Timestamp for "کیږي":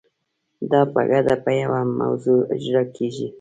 2.95-3.27